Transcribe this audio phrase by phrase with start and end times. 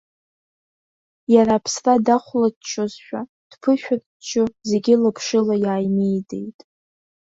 [1.33, 6.59] Иара аԥсра дахәлаччозшәа, дԥышәырччо, зегьы лаԥшыла иааимидеит.